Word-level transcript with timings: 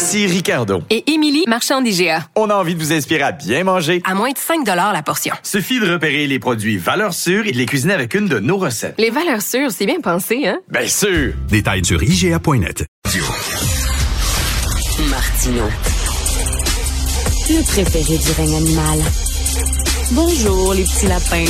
Ici 0.00 0.26
Ricardo. 0.26 0.82
Et 0.88 1.12
Émilie, 1.12 1.44
marchand 1.46 1.82
d'IGA. 1.82 2.24
On 2.34 2.48
a 2.48 2.54
envie 2.54 2.74
de 2.74 2.80
vous 2.80 2.90
inspirer 2.90 3.20
à 3.20 3.32
bien 3.32 3.64
manger. 3.64 4.00
À 4.06 4.14
moins 4.14 4.30
de 4.30 4.38
5 4.38 4.66
la 4.66 5.02
portion. 5.02 5.34
Suffit 5.42 5.78
de 5.78 5.92
repérer 5.92 6.26
les 6.26 6.38
produits 6.38 6.78
valeurs 6.78 7.12
sûres 7.12 7.46
et 7.46 7.52
de 7.52 7.58
les 7.58 7.66
cuisiner 7.66 7.92
avec 7.92 8.14
une 8.14 8.26
de 8.26 8.38
nos 8.38 8.56
recettes. 8.56 8.94
Les 8.96 9.10
valeurs 9.10 9.42
sûres, 9.42 9.70
c'est 9.70 9.84
bien 9.84 10.00
pensé, 10.00 10.46
hein? 10.48 10.58
Bien 10.70 10.86
sûr! 10.86 11.34
Détails 11.50 11.84
sur 11.84 12.02
IGA.net. 12.02 12.86
Martino. 15.10 15.68
Le 17.50 17.62
préféré 17.62 18.16
du 18.16 18.32
règne 18.38 18.56
animal. 18.56 19.00
Bonjour, 20.12 20.72
les 20.72 20.84
petits 20.84 21.08
lapins. 21.08 21.44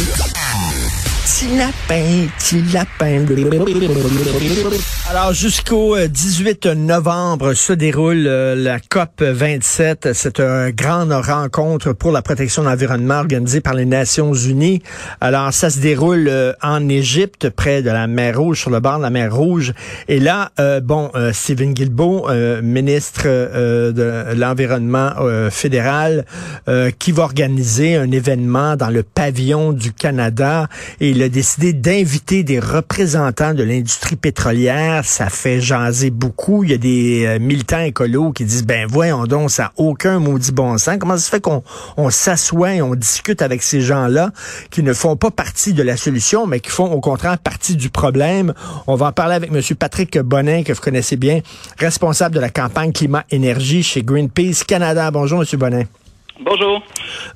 Petit 1.25 1.57
lapin, 1.57 2.27
petit 2.37 2.63
lapin. 2.73 3.27
Alors, 5.11 5.33
jusqu'au 5.33 5.99
18 5.99 6.67
novembre 6.67 7.55
se 7.55 7.73
déroule 7.73 8.29
euh, 8.29 8.55
la 8.55 8.79
COP 8.79 9.23
27. 9.23 10.11
C'est 10.13 10.39
une 10.39 10.71
grande 10.71 11.11
rencontre 11.11 11.93
pour 11.93 12.13
la 12.13 12.23
protection 12.23 12.63
de 12.63 12.69
l'environnement 12.69 13.17
organisée 13.17 13.61
par 13.61 13.75
les 13.75 13.87
Nations 13.87 14.33
Unies. 14.33 14.81
Alors, 15.21 15.53
ça 15.53 15.69
se 15.69 15.81
déroule 15.81 16.29
euh, 16.29 16.53
en 16.63 16.89
Égypte, 16.89 17.51
près 17.51 17.83
de 17.83 17.91
la 17.91 18.07
mer 18.07 18.39
Rouge, 18.39 18.61
sur 18.61 18.71
le 18.71 18.79
bord 18.79 18.99
de 18.99 19.03
la 19.03 19.11
mer 19.11 19.35
Rouge. 19.35 19.73
Et 20.07 20.21
là, 20.21 20.53
euh, 20.61 20.79
bon, 20.79 21.11
Stephen 21.33 21.75
Guilbeault, 21.75 22.29
ministre 22.63 23.25
de 23.25 24.35
l'Environnement 24.37 25.11
fédéral, 25.51 26.25
qui 26.99 27.11
va 27.11 27.25
organiser 27.25 27.97
un 27.97 28.13
événement 28.13 28.77
dans 28.77 28.91
le 28.91 29.03
pavillon 29.03 29.73
du 29.73 29.93
Canada. 29.93 30.69
Et 31.01 31.11
il 31.11 31.23
a 31.23 31.29
décidé 31.29 31.73
d'inviter 31.73 32.45
des 32.45 32.61
représentants 32.61 33.55
de 33.55 33.65
l'industrie 33.65 34.17
pétrolière. 34.17 35.00
Ça 35.03 35.29
fait 35.29 35.61
jaser 35.61 36.11
beaucoup. 36.11 36.65
Il 36.65 36.71
y 36.71 36.75
a 36.75 36.79
des 36.79 37.25
euh, 37.27 37.39
militants 37.39 37.81
écolos 37.81 38.33
qui 38.33 38.45
disent, 38.45 38.65
ben 38.65 38.87
voyons 38.89 39.25
donc, 39.25 39.51
ça 39.51 39.65
n'a 39.65 39.73
aucun 39.77 40.19
maudit 40.19 40.53
bon 40.53 40.79
sens. 40.79 40.97
Comment 40.99 41.17
ça 41.17 41.25
se 41.25 41.31
fait 41.31 41.41
qu'on 41.41 41.63
on, 41.97 42.11
s'assoit 42.11 42.75
et 42.75 42.83
on 42.83 42.95
discute 42.95 43.43
avec 43.43 43.63
ces 43.63 43.81
gens-là 43.81 44.31
qui 44.71 44.83
ne 44.83 44.93
font 44.93 45.17
pas 45.17 45.31
partie 45.31 45.73
de 45.73 45.83
la 45.83 45.97
solution, 45.97 46.47
mais 46.47 46.61
qui 46.61 46.71
font 46.71 46.91
au 46.91 47.01
contraire 47.01 47.39
partie 47.39 47.77
du 47.77 47.91
problème? 47.91 48.55
On 48.87 48.95
va 48.95 49.07
en 49.07 49.13
parler 49.13 49.35
avec 49.35 49.51
M. 49.53 49.61
Patrick 49.79 50.19
Bonin, 50.19 50.63
que 50.63 50.73
vous 50.73 50.81
connaissez 50.81 51.17
bien, 51.17 51.41
responsable 51.79 52.35
de 52.35 52.41
la 52.41 52.51
campagne 52.51 52.93
climat-énergie 52.93 53.83
chez 53.83 54.03
Greenpeace 54.03 54.65
Canada. 54.67 55.11
Bonjour, 55.11 55.43
M. 55.43 55.59
Bonin. 55.59 55.85
Bonjour. 56.43 56.83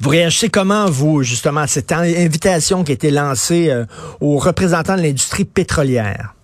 Vous 0.01 0.09
réagissez 0.09 0.49
comment, 0.49 0.87
vous, 0.87 1.23
justement, 1.23 1.61
à 1.61 1.67
cette 1.67 1.93
invitation 1.93 2.85
qui 2.85 2.93
a 2.93 2.95
été 2.95 3.11
lancée 3.11 3.71
euh, 3.71 3.85
aux 4.21 4.39
représentants 4.39 4.97
de 4.97 5.03
l'industrie 5.03 5.45
pétrolière? 5.45 6.35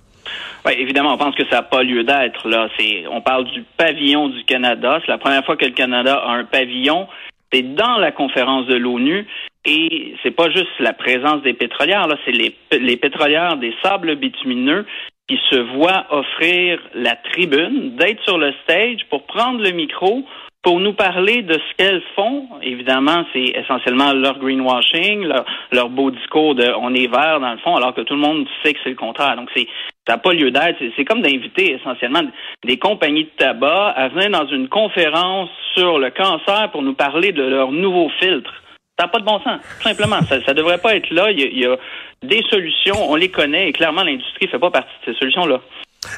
Oui, 0.66 0.72
évidemment, 0.78 1.14
on 1.14 1.18
pense 1.18 1.34
que 1.34 1.44
ça 1.48 1.56
n'a 1.56 1.62
pas 1.62 1.82
lieu 1.82 2.04
d'être. 2.04 2.48
Là, 2.48 2.68
c'est, 2.78 3.04
on 3.10 3.20
parle 3.20 3.44
du 3.44 3.64
pavillon 3.76 4.28
du 4.28 4.44
Canada. 4.44 5.00
C'est 5.00 5.10
la 5.10 5.18
première 5.18 5.44
fois 5.44 5.56
que 5.56 5.64
le 5.64 5.72
Canada 5.72 6.14
a 6.14 6.32
un 6.32 6.44
pavillon. 6.44 7.08
C'est 7.52 7.74
dans 7.74 7.96
la 7.96 8.12
conférence 8.12 8.66
de 8.66 8.76
l'ONU. 8.76 9.26
Et 9.64 10.14
c'est 10.22 10.30
pas 10.30 10.50
juste 10.50 10.68
la 10.78 10.92
présence 10.92 11.42
des 11.42 11.52
pétrolières, 11.52 12.06
là, 12.06 12.16
c'est 12.24 12.32
les, 12.32 12.56
les 12.72 12.96
pétrolières 12.96 13.58
des 13.58 13.74
sables 13.82 14.16
bitumineux 14.16 14.86
qui 15.28 15.38
se 15.50 15.56
voient 15.76 16.06
offrir 16.10 16.80
la 16.94 17.14
tribune, 17.16 17.94
d'être 17.96 18.22
sur 18.24 18.38
le 18.38 18.52
stage 18.64 19.06
pour 19.10 19.26
prendre 19.26 19.62
le 19.62 19.70
micro 19.70 20.24
pour 20.62 20.78
nous 20.78 20.92
parler 20.92 21.42
de 21.42 21.54
ce 21.54 21.76
qu'elles 21.76 22.02
font. 22.14 22.46
Évidemment, 22.62 23.24
c'est 23.32 23.52
essentiellement 23.54 24.12
leur 24.12 24.38
greenwashing, 24.38 25.26
leur, 25.72 25.88
beau 25.88 26.10
discours 26.10 26.54
de 26.54 26.70
on 26.78 26.94
est 26.94 27.06
vert 27.06 27.40
dans 27.40 27.52
le 27.52 27.58
fond, 27.58 27.76
alors 27.76 27.94
que 27.94 28.02
tout 28.02 28.14
le 28.14 28.20
monde 28.20 28.46
sait 28.62 28.74
que 28.74 28.80
c'est 28.84 28.90
le 28.90 28.96
contraire. 28.96 29.36
Donc, 29.36 29.48
c'est 29.54 29.66
ça 30.10 30.16
n'a 30.16 30.22
pas 30.22 30.32
lieu 30.32 30.50
d'être. 30.50 30.78
C'est 30.96 31.04
comme 31.04 31.22
d'inviter 31.22 31.74
essentiellement 31.74 32.22
des 32.66 32.78
compagnies 32.78 33.24
de 33.24 33.30
tabac 33.38 33.90
à 33.90 34.08
venir 34.08 34.30
dans 34.30 34.48
une 34.48 34.68
conférence 34.68 35.48
sur 35.74 36.00
le 36.00 36.10
cancer 36.10 36.68
pour 36.72 36.82
nous 36.82 36.94
parler 36.94 37.30
de 37.30 37.44
leurs 37.44 37.70
nouveaux 37.70 38.10
filtres. 38.18 38.52
Ça 38.98 39.06
n'a 39.06 39.08
pas 39.08 39.20
de 39.20 39.24
bon 39.24 39.38
sens, 39.38 39.60
tout 39.78 39.88
simplement. 39.88 40.18
Ça 40.28 40.38
ne 40.38 40.52
devrait 40.52 40.78
pas 40.78 40.96
être 40.96 41.08
là. 41.10 41.30
Il 41.30 41.38
y, 41.38 41.44
a, 41.44 41.46
il 41.46 41.58
y 41.60 41.64
a 41.64 41.76
des 42.24 42.42
solutions, 42.50 42.96
on 43.08 43.14
les 43.14 43.28
connaît, 43.28 43.68
et 43.68 43.72
clairement, 43.72 44.02
l'industrie 44.02 44.46
ne 44.46 44.50
fait 44.50 44.58
pas 44.58 44.72
partie 44.72 44.90
de 45.06 45.12
ces 45.12 45.18
solutions-là. 45.20 45.60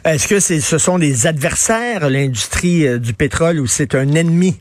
Est-ce 0.06 0.26
que 0.26 0.41
ce 0.41 0.78
sont 0.78 0.98
des 0.98 1.26
adversaires, 1.26 2.09
l'industrie 2.09 2.86
euh, 2.86 2.98
du 2.98 3.12
pétrole, 3.12 3.60
ou 3.60 3.66
c'est 3.66 3.94
un 3.94 4.09
ennemi? 4.14 4.54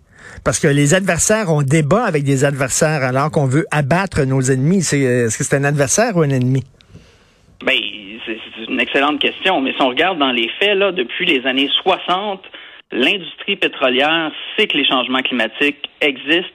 Parce 0.44 0.60
que 0.60 0.68
les 0.68 0.94
adversaires, 0.94 1.46
on 1.50 1.62
débat 1.62 2.04
avec 2.04 2.26
des 2.26 2.44
adversaires 2.44 3.04
alors 3.04 3.32
qu'on 3.32 3.46
veut 3.46 3.66
abattre 3.72 4.24
nos 4.24 4.42
ennemis. 4.42 4.86
Euh, 4.94 5.28
est-ce 5.28 5.38
que 5.38 5.46
c'est 5.46 5.56
un 5.56 5.64
adversaire 5.64 6.18
ou 6.18 6.22
un 6.22 6.30
ennemi? 6.30 6.64
Ben, 7.66 7.78
une 8.70 8.80
excellente 8.80 9.20
question. 9.20 9.62
Mais 9.62 9.74
si 9.74 9.82
on 9.82 9.90
regarde 9.90 10.20
dans 10.20 10.32
les 10.32 10.50
faits, 10.60 10.78
là, 10.78 10.92
depuis 10.92 11.26
les 11.26 11.46
années 11.46 11.70
60, 11.84 12.44
l'industrie 12.92 13.56
pétrolière 13.56 14.32
sait 14.56 14.68
que 14.68 14.78
les 14.78 14.86
changements 14.86 15.22
climatiques 15.22 15.90
existent. 16.02 16.50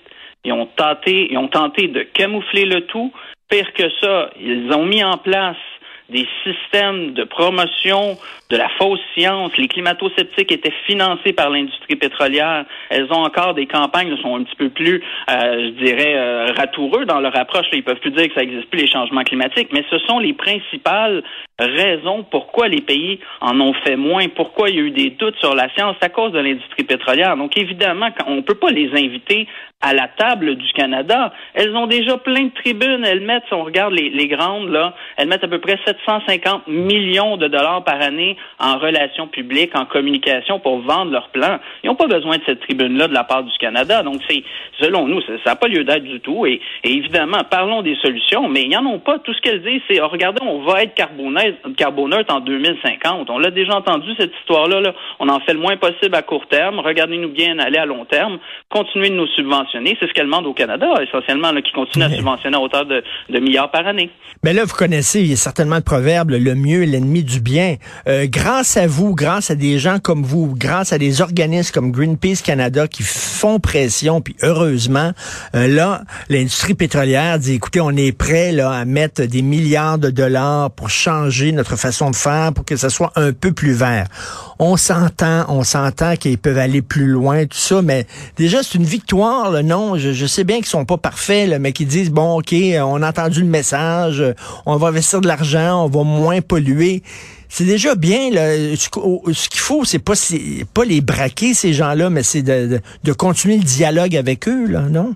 Ils 0.44 0.52
ont 0.52 0.66
tenté, 0.66 1.28
ils 1.30 1.38
ont 1.38 1.48
tenté 1.48 1.88
de 1.88 2.02
camoufler 2.02 2.64
le 2.66 2.82
tout. 2.82 3.12
Pire 3.48 3.72
que 3.74 3.88
ça, 4.00 4.30
ils 4.40 4.72
ont 4.72 4.84
mis 4.84 5.02
en 5.02 5.18
place 5.18 5.56
des 6.08 6.26
systèmes 6.44 7.14
de 7.14 7.24
promotion 7.24 8.16
de 8.50 8.56
la 8.56 8.68
fausse 8.78 9.00
science. 9.16 9.50
Les 9.56 9.68
climato-sceptiques 9.68 10.52
étaient 10.52 10.74
financés 10.86 11.32
par 11.32 11.50
l'industrie 11.50 11.96
pétrolière. 11.96 12.64
Elles 12.90 13.06
ont 13.10 13.24
encore 13.24 13.54
des 13.54 13.66
campagnes 13.66 14.14
qui 14.14 14.22
sont 14.22 14.36
un 14.36 14.44
petit 14.44 14.56
peu 14.56 14.68
plus, 14.68 15.02
euh, 15.30 15.70
je 15.78 15.84
dirais, 15.84 16.14
euh, 16.16 16.52
ratoureux 16.56 17.04
dans 17.06 17.20
leur 17.20 17.36
approche. 17.36 17.66
Ils 17.72 17.82
peuvent 17.82 17.98
plus 17.98 18.12
dire 18.12 18.28
que 18.28 18.34
ça 18.34 18.40
n'existe 18.40 18.70
plus 18.70 18.80
les 18.80 18.90
changements 18.90 19.24
climatiques, 19.24 19.68
mais 19.72 19.84
ce 19.90 19.98
sont 20.00 20.18
les 20.18 20.32
principales 20.32 21.22
raisons 21.58 22.22
pourquoi 22.30 22.68
les 22.68 22.82
pays 22.82 23.18
en 23.40 23.58
ont 23.60 23.72
fait 23.72 23.96
moins, 23.96 24.28
pourquoi 24.28 24.68
il 24.68 24.76
y 24.76 24.78
a 24.78 24.82
eu 24.82 24.90
des 24.90 25.10
doutes 25.10 25.36
sur 25.38 25.54
la 25.54 25.72
science 25.74 25.96
à 26.02 26.10
cause 26.10 26.32
de 26.32 26.38
l'industrie 26.38 26.84
pétrolière. 26.84 27.36
Donc 27.36 27.56
évidemment, 27.56 28.08
on 28.26 28.36
ne 28.36 28.40
peut 28.42 28.54
pas 28.54 28.70
les 28.70 28.90
inviter 28.92 29.48
à 29.80 29.94
la 29.94 30.08
table 30.08 30.56
du 30.56 30.72
Canada. 30.72 31.32
Elles 31.54 31.74
ont 31.74 31.86
déjà 31.86 32.18
plein 32.18 32.44
de 32.44 32.52
tribunes. 32.54 33.04
Elles 33.04 33.20
mettent, 33.20 33.44
si 33.48 33.54
on 33.54 33.64
regarde 33.64 33.94
les 33.94 34.28
grandes, 34.28 34.70
là, 34.70 34.94
elles 35.16 35.28
mettent 35.28 35.44
à 35.44 35.48
peu 35.48 35.60
près 35.60 35.78
750 36.04 36.68
millions 36.68 37.36
de 37.36 37.48
dollars 37.48 37.84
par 37.84 38.00
année 38.00 38.36
en 38.58 38.78
relations 38.78 39.26
publiques, 39.26 39.76
en 39.76 39.86
communication 39.86 40.58
pour 40.58 40.80
vendre 40.80 41.12
leurs 41.12 41.28
plans. 41.28 41.58
Ils 41.82 41.88
n'ont 41.88 41.94
pas 41.94 42.06
besoin 42.06 42.38
de 42.38 42.42
cette 42.46 42.60
tribune-là 42.60 43.08
de 43.08 43.14
la 43.14 43.24
part 43.24 43.44
du 43.44 43.56
Canada. 43.58 44.02
Donc, 44.02 44.20
c'est, 44.28 44.42
selon 44.80 45.06
nous, 45.06 45.20
ça 45.22 45.32
n'a 45.44 45.56
pas 45.56 45.68
lieu 45.68 45.84
d'être 45.84 46.04
du 46.04 46.20
tout. 46.20 46.46
Et, 46.46 46.60
évidemment, 46.84 47.42
parlons 47.48 47.82
des 47.82 47.96
solutions, 47.96 48.48
mais 48.48 48.62
ils 48.62 48.70
n'en 48.70 48.86
ont 48.86 48.98
pas. 48.98 49.18
Tout 49.18 49.34
ce 49.34 49.40
qu'elles 49.40 49.62
disent, 49.62 49.82
c'est, 49.88 50.00
oh, 50.00 50.08
regardez, 50.08 50.40
on 50.42 50.62
va 50.64 50.82
être 50.82 50.94
carboneutre 50.94 52.34
en 52.34 52.40
2050. 52.40 53.30
On 53.30 53.38
l'a 53.38 53.50
déjà 53.50 53.76
entendu, 53.76 54.10
cette 54.18 54.32
histoire-là. 54.40 54.80
Là. 54.80 54.94
On 55.20 55.28
en 55.28 55.40
fait 55.40 55.54
le 55.54 55.60
moins 55.60 55.76
possible 55.76 56.14
à 56.14 56.22
court 56.22 56.46
terme. 56.48 56.78
Regardez-nous 56.80 57.30
bien 57.30 57.58
aller 57.58 57.78
à 57.78 57.86
long 57.86 58.04
terme. 58.04 58.38
Continuez 58.70 59.10
de 59.10 59.14
nous 59.14 59.26
subventionner. 59.28 59.96
C'est 60.00 60.08
ce 60.08 60.12
qu'elle 60.12 60.26
demande 60.26 60.46
au 60.46 60.54
Canada, 60.54 60.86
essentiellement, 61.02 61.52
là, 61.52 61.62
qui 61.62 61.72
continue 61.72 62.04
à 62.04 62.10
subventionner 62.10 62.56
à 62.56 62.60
hauteur 62.60 62.86
de, 62.86 63.02
de 63.28 63.38
milliards 63.38 63.70
par 63.70 63.86
année. 63.86 64.10
Mais 64.42 64.52
là, 64.52 64.64
vous 64.64 64.74
connaissez, 64.74 65.20
il 65.20 65.30
y 65.30 65.32
a 65.32 65.36
certainement 65.36 65.80
proverbe, 65.86 66.30
le 66.32 66.54
mieux 66.54 66.82
est 66.82 66.86
l'ennemi 66.86 67.22
du 67.22 67.40
bien. 67.40 67.76
Euh, 68.08 68.26
grâce 68.28 68.76
à 68.76 68.86
vous, 68.86 69.14
grâce 69.14 69.50
à 69.50 69.54
des 69.54 69.78
gens 69.78 69.98
comme 70.00 70.24
vous, 70.24 70.52
grâce 70.54 70.92
à 70.92 70.98
des 70.98 71.22
organismes 71.22 71.72
comme 71.72 71.92
Greenpeace 71.92 72.42
Canada 72.44 72.88
qui 72.88 73.04
font 73.04 73.60
pression, 73.60 74.20
puis 74.20 74.36
heureusement, 74.42 75.12
euh, 75.54 75.68
là, 75.68 76.02
l'industrie 76.28 76.74
pétrolière 76.74 77.38
dit, 77.38 77.54
écoutez, 77.54 77.80
on 77.80 77.92
est 77.92 78.12
prêt 78.12 78.50
là, 78.50 78.72
à 78.72 78.84
mettre 78.84 79.22
des 79.22 79.42
milliards 79.42 79.98
de 79.98 80.10
dollars 80.10 80.72
pour 80.72 80.90
changer 80.90 81.52
notre 81.52 81.76
façon 81.76 82.10
de 82.10 82.16
faire, 82.16 82.52
pour 82.52 82.64
que 82.64 82.76
ça 82.76 82.90
soit 82.90 83.12
un 83.14 83.32
peu 83.32 83.52
plus 83.52 83.72
vert. 83.72 84.08
On 84.58 84.76
s'entend, 84.76 85.44
on 85.48 85.62
s'entend 85.62 86.16
qu'ils 86.16 86.38
peuvent 86.38 86.58
aller 86.58 86.82
plus 86.82 87.06
loin, 87.06 87.44
tout 87.44 87.58
ça, 87.58 87.80
mais 87.80 88.06
déjà, 88.36 88.62
c'est 88.64 88.74
une 88.74 88.84
victoire, 88.84 89.50
là, 89.52 89.62
non? 89.62 89.96
Je, 89.96 90.26
sais 90.26 90.42
bien 90.42 90.56
qu'ils 90.56 90.66
sont 90.66 90.84
pas 90.84 90.96
parfaits, 90.96 91.48
là, 91.48 91.58
mais 91.60 91.72
qu'ils 91.72 91.86
disent, 91.86 92.10
bon, 92.10 92.38
OK, 92.38 92.54
on 92.82 93.02
a 93.02 93.08
entendu 93.08 93.40
le 93.40 93.46
message, 93.46 94.24
on 94.64 94.76
va 94.76 94.88
investir 94.88 95.20
de 95.20 95.28
l'argent, 95.28 95.75
on 95.84 95.88
va 95.88 96.02
moins 96.02 96.40
polluer 96.40 97.02
c'est 97.48 97.64
déjà 97.64 97.94
bien. 97.94 98.30
Là. 98.30 98.52
Ce 98.76 99.48
qu'il 99.48 99.60
faut, 99.60 99.84
c'est 99.84 100.04
pas, 100.04 100.14
pas 100.74 100.84
les 100.84 101.00
braquer, 101.00 101.54
ces 101.54 101.72
gens-là, 101.72 102.10
mais 102.10 102.22
c'est 102.22 102.42
de, 102.42 103.12
continuer 103.12 103.56
le 103.56 103.64
dialogue 103.64 104.16
avec 104.16 104.48
eux, 104.48 104.66
non? 104.90 105.14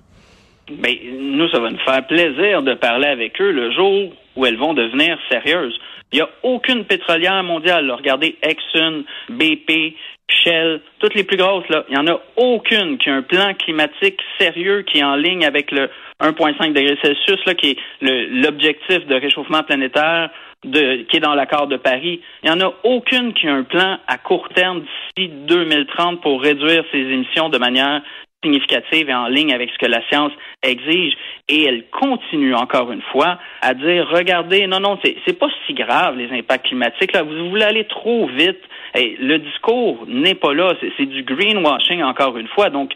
Bien, 0.71 0.95
nous, 1.19 1.49
ça 1.49 1.59
va 1.59 1.69
nous 1.69 1.79
faire 1.79 2.05
plaisir 2.07 2.63
de 2.63 2.73
parler 2.75 3.07
avec 3.07 3.39
eux 3.41 3.51
le 3.51 3.71
jour 3.73 4.13
où 4.35 4.45
elles 4.45 4.57
vont 4.57 4.73
devenir 4.73 5.17
sérieuses. 5.29 5.77
Il 6.13 6.17
n'y 6.17 6.21
a 6.21 6.29
aucune 6.43 6.85
pétrolière 6.85 7.43
mondiale. 7.43 7.89
Regardez 7.91 8.37
Exxon, 8.41 9.03
BP, 9.29 9.95
Shell, 10.29 10.81
toutes 10.99 11.15
les 11.15 11.23
plus 11.23 11.37
grosses, 11.37 11.65
il 11.89 11.93
n'y 11.93 11.97
en 11.97 12.07
a 12.07 12.19
aucune 12.37 12.97
qui 12.97 13.09
a 13.09 13.15
un 13.15 13.21
plan 13.21 13.53
climatique 13.53 14.19
sérieux 14.39 14.83
qui 14.83 14.99
est 14.99 15.03
en 15.03 15.15
ligne 15.15 15.45
avec 15.45 15.71
le 15.71 15.89
1,5 16.21 16.73
degrés 16.73 16.97
Celsius, 17.01 17.39
qui 17.57 17.71
est 17.71 17.77
l'objectif 18.01 19.05
de 19.07 19.15
réchauffement 19.15 19.63
planétaire 19.63 20.29
de, 20.63 21.03
qui 21.03 21.17
est 21.17 21.21
dans 21.21 21.35
l'accord 21.35 21.67
de 21.67 21.77
Paris. 21.77 22.21
Il 22.43 22.51
n'y 22.51 22.55
en 22.55 22.65
a 22.65 22.73
aucune 22.83 23.33
qui 23.33 23.47
a 23.47 23.53
un 23.53 23.63
plan 23.63 23.97
à 24.07 24.17
court 24.17 24.49
terme 24.49 24.81
d'ici 25.15 25.29
2030 25.29 26.21
pour 26.21 26.41
réduire 26.41 26.83
ses 26.91 26.99
émissions 26.99 27.49
de 27.49 27.57
manière 27.57 28.01
significative 28.43 29.09
et 29.09 29.13
en 29.13 29.27
ligne 29.27 29.53
avec 29.53 29.69
ce 29.71 29.77
que 29.77 29.85
la 29.85 30.01
science 30.07 30.31
exige. 30.63 31.13
Et 31.47 31.63
elle 31.63 31.85
continue 31.89 32.55
encore 32.55 32.91
une 32.91 33.01
fois 33.11 33.39
à 33.61 33.73
dire, 33.73 34.07
regardez, 34.09 34.67
non, 34.67 34.79
non, 34.79 34.99
c'est 35.03 35.39
pas 35.39 35.49
si 35.65 35.73
grave 35.73 36.17
les 36.17 36.31
impacts 36.37 36.67
climatiques. 36.67 37.13
Là, 37.13 37.23
vous 37.23 37.49
voulez 37.49 37.63
aller 37.63 37.85
trop 37.85 38.27
vite. 38.27 38.59
Et 38.93 39.15
le 39.19 39.39
discours 39.39 40.05
n'est 40.07 40.35
pas 40.35 40.53
là. 40.53 40.73
C'est 40.97 41.05
du 41.05 41.23
greenwashing 41.23 42.03
encore 42.03 42.37
une 42.37 42.47
fois. 42.49 42.69
Donc, 42.69 42.91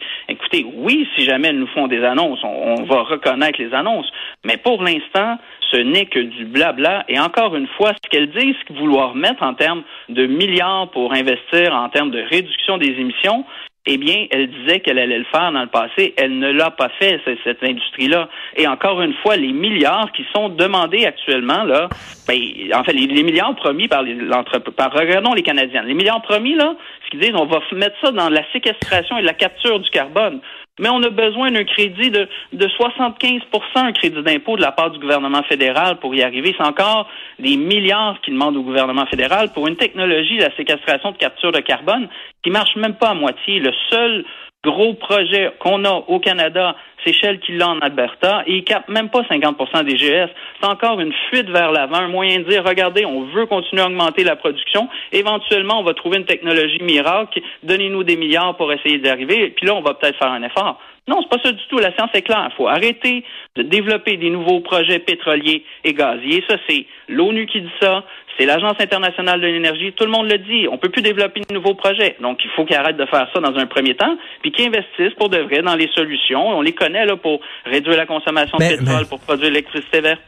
écoutez, 0.46 0.66
oui, 0.74 1.08
si 1.16 1.24
jamais 1.24 1.48
elles 1.48 1.58
nous 1.58 1.66
font 1.68 1.86
des 1.86 2.02
annonces, 2.04 2.40
on, 2.44 2.84
va 2.84 3.02
reconnaître 3.02 3.60
les 3.60 3.72
annonces. 3.74 4.10
Mais 4.44 4.56
pour 4.56 4.82
l'instant, 4.82 5.38
ce 5.70 5.78
n'est 5.78 6.06
que 6.06 6.20
du 6.20 6.44
blabla. 6.44 7.04
Et 7.08 7.18
encore 7.18 7.56
une 7.56 7.66
fois, 7.76 7.92
ce 8.02 8.08
qu'elles 8.08 8.30
disent 8.30 8.56
vouloir 8.70 9.14
mettre 9.14 9.42
en 9.42 9.54
termes 9.54 9.82
de 10.08 10.26
milliards 10.26 10.90
pour 10.90 11.12
investir 11.12 11.74
en 11.74 11.88
termes 11.88 12.10
de 12.10 12.20
réduction 12.20 12.78
des 12.78 12.90
émissions, 12.98 13.44
eh 13.86 13.98
bien, 13.98 14.26
elle 14.30 14.48
disait 14.48 14.80
qu'elle 14.80 14.98
allait 14.98 15.18
le 15.18 15.24
faire 15.24 15.52
dans 15.52 15.62
le 15.62 15.68
passé. 15.68 16.14
Elle 16.16 16.38
ne 16.38 16.50
l'a 16.50 16.70
pas 16.70 16.90
fait, 16.98 17.20
cette, 17.44 17.62
industrie-là. 17.62 18.28
Et 18.56 18.66
encore 18.66 19.00
une 19.00 19.14
fois, 19.22 19.36
les 19.36 19.52
milliards 19.52 20.10
qui 20.12 20.24
sont 20.34 20.48
demandés 20.48 21.06
actuellement, 21.06 21.64
là, 21.64 21.88
ben, 22.26 22.36
en 22.74 22.84
fait, 22.84 22.92
les, 22.92 23.22
milliards 23.22 23.54
promis 23.54 23.88
par 23.88 24.02
l'entreprise, 24.02 24.74
regardons 24.92 25.34
les 25.34 25.42
Canadiens, 25.42 25.82
les 25.82 25.94
milliards 25.94 26.22
promis, 26.22 26.54
là, 26.54 26.74
ce 27.04 27.10
qu'ils 27.10 27.20
disent, 27.20 27.36
on 27.36 27.46
va 27.46 27.60
mettre 27.72 27.96
ça 28.02 28.10
dans 28.10 28.28
la 28.28 28.42
séquestration 28.52 29.18
et 29.18 29.22
la 29.22 29.34
capture 29.34 29.78
du 29.78 29.90
carbone 29.90 30.40
mais 30.78 30.88
on 30.88 31.02
a 31.02 31.10
besoin 31.10 31.50
d'un 31.50 31.64
crédit 31.64 32.10
de, 32.10 32.28
de 32.52 32.66
75% 32.66 33.40
un 33.76 33.92
crédit 33.92 34.22
d'impôt 34.22 34.56
de 34.56 34.62
la 34.62 34.72
part 34.72 34.90
du 34.90 34.98
gouvernement 34.98 35.42
fédéral 35.44 35.98
pour 35.98 36.14
y 36.14 36.22
arriver. 36.22 36.54
C'est 36.56 36.66
encore 36.66 37.08
des 37.38 37.56
milliards 37.56 38.20
qui 38.22 38.30
demandent 38.30 38.56
au 38.56 38.62
gouvernement 38.62 39.06
fédéral 39.06 39.52
pour 39.52 39.66
une 39.66 39.76
technologie, 39.76 40.38
la 40.38 40.54
séquestration 40.56 41.12
de 41.12 41.16
capture 41.16 41.52
de 41.52 41.60
carbone, 41.60 42.08
qui 42.42 42.50
marche 42.50 42.76
même 42.76 42.94
pas 42.94 43.10
à 43.10 43.14
moitié. 43.14 43.58
Le 43.58 43.72
seul 43.90 44.24
gros 44.66 44.94
projet 44.94 45.52
qu'on 45.60 45.84
a 45.84 46.04
au 46.08 46.18
Canada, 46.18 46.74
c'est 47.04 47.12
Shell 47.12 47.38
qui 47.38 47.52
l'a 47.52 47.68
en 47.68 47.78
Alberta, 47.78 48.42
et 48.46 48.56
il 48.56 48.64
capte 48.64 48.88
même 48.88 49.08
pas 49.08 49.22
50% 49.22 49.84
des 49.84 49.94
GS. 49.94 50.28
C'est 50.60 50.66
encore 50.66 51.00
une 51.00 51.14
fuite 51.28 51.48
vers 51.48 51.70
l'avant, 51.70 51.98
un 51.98 52.08
moyen 52.08 52.40
de 52.40 52.44
dire, 52.44 52.64
regardez, 52.64 53.06
on 53.06 53.22
veut 53.26 53.46
continuer 53.46 53.82
à 53.82 53.86
augmenter 53.86 54.24
la 54.24 54.36
production, 54.36 54.88
éventuellement, 55.12 55.80
on 55.80 55.84
va 55.84 55.94
trouver 55.94 56.18
une 56.18 56.26
technologie 56.26 56.82
miracle, 56.82 57.40
donnez-nous 57.62 58.02
des 58.02 58.16
milliards 58.16 58.56
pour 58.56 58.72
essayer 58.72 58.98
d'y 58.98 59.08
arriver, 59.08 59.54
puis 59.56 59.66
là, 59.66 59.74
on 59.74 59.82
va 59.82 59.94
peut-être 59.94 60.18
faire 60.18 60.32
un 60.32 60.42
effort. 60.42 60.80
Non, 61.08 61.20
c'est 61.22 61.28
pas 61.28 61.42
ça 61.42 61.52
du 61.52 61.62
tout. 61.68 61.78
La 61.78 61.94
science 61.94 62.10
est 62.14 62.22
claire. 62.22 62.48
Il 62.50 62.56
faut 62.56 62.66
arrêter 62.66 63.24
de 63.54 63.62
développer 63.62 64.16
des 64.16 64.30
nouveaux 64.30 64.60
projets 64.60 64.98
pétroliers 64.98 65.64
et 65.84 65.94
gaziers. 65.94 66.42
Ça, 66.48 66.56
c'est 66.68 66.86
l'ONU 67.08 67.46
qui 67.46 67.60
dit 67.60 67.72
ça. 67.80 68.04
C'est 68.36 68.44
l'Agence 68.44 68.74
internationale 68.80 69.40
de 69.40 69.46
l'énergie. 69.46 69.92
Tout 69.92 70.04
le 70.04 70.10
monde 70.10 70.30
le 70.30 70.38
dit. 70.38 70.66
On 70.68 70.78
peut 70.78 70.88
plus 70.88 71.02
développer 71.02 71.40
de 71.48 71.54
nouveaux 71.54 71.74
projets. 71.74 72.16
Donc, 72.20 72.40
il 72.44 72.50
faut 72.50 72.64
qu'ils 72.64 72.76
arrêtent 72.76 72.96
de 72.96 73.06
faire 73.06 73.28
ça 73.32 73.40
dans 73.40 73.56
un 73.56 73.66
premier 73.66 73.94
temps, 73.94 74.16
puis 74.42 74.50
qu'ils 74.52 74.66
investissent 74.66 75.14
pour 75.16 75.28
de 75.28 75.38
vrai 75.38 75.62
dans 75.62 75.76
les 75.76 75.88
solutions. 75.94 76.48
On 76.48 76.60
les 76.60 76.72
connaît 76.72 77.06
là 77.06 77.16
pour 77.16 77.40
réduire 77.64 77.96
la 77.96 78.06
consommation 78.06 78.58
de 78.58 78.76
pétrole, 78.76 79.06
pour 79.08 79.20
produire 79.20 79.50
l'électricité 79.50 80.00
verte. 80.00 80.22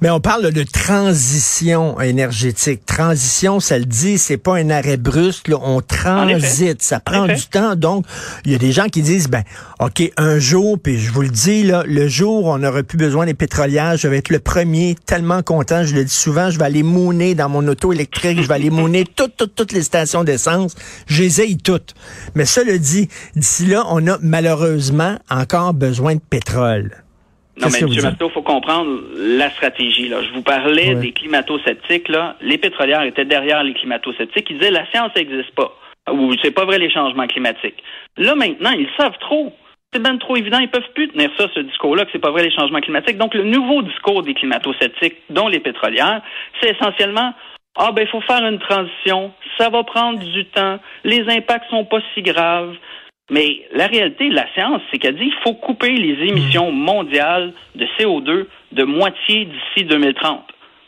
Mais 0.00 0.10
on 0.10 0.20
parle 0.20 0.52
de 0.52 0.62
transition 0.62 2.00
énergétique. 2.00 2.86
Transition, 2.86 3.60
ça 3.60 3.78
le 3.78 3.84
dit, 3.84 4.18
c'est 4.18 4.36
pas 4.36 4.56
un 4.56 4.70
arrêt 4.70 4.96
brusque, 4.96 5.48
là, 5.48 5.56
on 5.62 5.80
transite, 5.80 6.82
ça 6.82 7.00
prend 7.00 7.26
du 7.26 7.46
temps. 7.46 7.76
Donc, 7.76 8.06
il 8.44 8.52
y 8.52 8.54
a 8.54 8.58
des 8.58 8.72
gens 8.72 8.88
qui 8.88 9.02
disent, 9.02 9.28
ben, 9.28 9.42
OK, 9.80 10.02
un 10.16 10.38
jour, 10.38 10.78
puis 10.78 10.98
je 10.98 11.10
vous 11.10 11.22
le 11.22 11.28
dis, 11.28 11.62
là, 11.62 11.82
le 11.86 12.08
jour 12.08 12.44
où 12.44 12.50
on 12.50 12.58
n'aurait 12.58 12.82
plus 12.82 12.98
besoin 12.98 13.26
des 13.26 13.34
pétrolières, 13.34 13.96
je 13.96 14.08
vais 14.08 14.18
être 14.18 14.30
le 14.30 14.38
premier, 14.38 14.96
tellement 15.06 15.42
content, 15.42 15.84
je 15.84 15.94
le 15.94 16.04
dis 16.04 16.14
souvent, 16.14 16.50
je 16.50 16.58
vais 16.58 16.64
aller 16.64 16.82
mouner 16.82 17.34
dans 17.34 17.48
mon 17.48 17.66
auto 17.68 17.92
électrique, 17.92 18.42
je 18.42 18.48
vais 18.48 18.54
aller 18.54 18.70
mouner 18.70 19.04
toutes, 19.16 19.36
toutes, 19.36 19.54
toutes 19.54 19.72
les 19.72 19.82
stations 19.82 20.24
d'essence, 20.24 20.74
je 21.06 21.22
les 21.22 21.56
toutes. 21.56 21.94
Mais 22.34 22.44
cela 22.44 22.78
dit, 22.78 23.08
d'ici 23.36 23.66
là, 23.66 23.84
on 23.88 24.06
a 24.06 24.18
malheureusement 24.20 25.18
encore 25.30 25.74
besoin 25.74 26.14
de 26.14 26.20
pétrole. 26.20 27.03
Non, 27.56 27.68
mais 27.70 27.80
M. 27.80 28.02
Marteau, 28.02 28.28
il 28.28 28.32
faut 28.32 28.42
comprendre 28.42 29.00
la 29.16 29.48
stratégie. 29.50 30.08
Là. 30.08 30.22
Je 30.22 30.32
vous 30.32 30.42
parlais 30.42 30.94
des 30.96 31.12
climato-sceptiques. 31.12 32.08
Là. 32.08 32.36
Les 32.40 32.58
pétrolières 32.58 33.02
étaient 33.02 33.24
derrière 33.24 33.62
les 33.62 33.74
climato-sceptiques. 33.74 34.50
Ils 34.50 34.58
disaient 34.58 34.70
la 34.70 34.86
science 34.90 35.10
n'existe 35.14 35.54
pas. 35.54 35.72
Ou 36.12 36.32
c'est 36.42 36.50
pas 36.50 36.64
vrai 36.64 36.78
les 36.78 36.90
changements 36.90 37.26
climatiques. 37.26 37.82
Là, 38.16 38.34
maintenant, 38.34 38.72
ils 38.72 38.88
savent 38.98 39.16
trop. 39.20 39.52
C'est 39.92 40.02
bien 40.02 40.16
trop 40.18 40.36
évident. 40.36 40.58
Ils 40.58 40.70
peuvent 40.70 40.82
plus 40.94 41.08
tenir 41.08 41.30
ça, 41.38 41.46
ce 41.54 41.60
discours-là, 41.60 42.04
que 42.04 42.10
c'est 42.12 42.18
pas 42.18 42.32
vrai 42.32 42.42
les 42.42 42.50
changements 42.50 42.80
climatiques. 42.80 43.18
Donc, 43.18 43.34
le 43.34 43.44
nouveau 43.44 43.82
discours 43.82 44.22
des 44.22 44.34
climato-sceptiques, 44.34 45.18
dont 45.30 45.46
les 45.46 45.60
pétrolières, 45.60 46.22
c'est 46.60 46.70
essentiellement 46.70 47.32
ah 47.76 47.90
ben 47.90 48.02
il 48.02 48.08
faut 48.08 48.20
faire 48.20 48.44
une 48.46 48.58
transition, 48.60 49.32
ça 49.58 49.68
va 49.68 49.82
prendre 49.82 50.20
du 50.20 50.44
temps, 50.46 50.78
les 51.02 51.28
impacts 51.28 51.68
sont 51.70 51.84
pas 51.84 51.98
si 52.14 52.22
graves, 52.22 52.76
mais 53.30 53.62
la 53.72 53.86
réalité 53.86 54.28
de 54.28 54.34
la 54.34 54.46
science, 54.52 54.82
c'est 54.90 54.98
qu'elle 54.98 55.16
dit 55.16 55.30
qu'il 55.30 55.42
faut 55.42 55.54
couper 55.54 55.92
les 55.92 56.28
émissions 56.28 56.70
hmm. 56.70 56.76
mondiales 56.76 57.52
de 57.74 57.86
CO2 57.98 58.46
de 58.72 58.84
moitié 58.84 59.46
d'ici 59.46 59.84
2030. 59.86 60.42